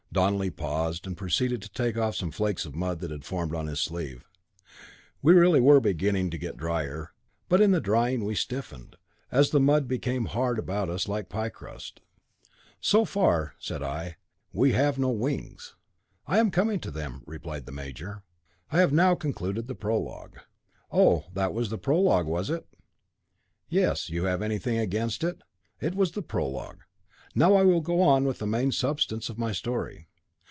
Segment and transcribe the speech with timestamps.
[0.21, 3.67] '"Donelly paused, and proceeded to take off some flakes of mud that had formed on
[3.67, 4.25] his sleeve.
[5.21, 7.13] We really were beginning to get drier,
[7.47, 8.97] but in drying we stiffened,
[9.31, 12.01] as the mud became hard about us like pie crust.
[12.81, 14.17] "So far," said I,
[14.51, 15.75] "we have had no wings."
[16.27, 18.23] "I am coming to them," replied the major;
[18.69, 20.37] "I have now concluded the prologue."
[20.91, 21.27] "Oh!
[21.35, 22.67] that was the prologue, was it?"
[23.69, 24.09] "Yes.
[24.09, 25.41] Have you anything against it?
[25.79, 26.81] It was the prologue.
[27.33, 30.09] Now I will go on with the main substance of my story.